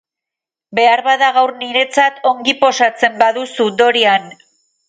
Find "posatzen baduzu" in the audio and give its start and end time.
2.65-3.73